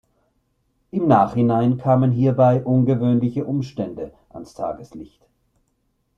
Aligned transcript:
Im 0.89 1.07
Nachhinein 1.07 1.77
kamen 1.77 2.11
hierbei 2.11 2.63
ungewöhnliche 2.63 3.45
Umstände 3.45 4.11
ans 4.31 4.55
Tageslicht. 4.55 5.21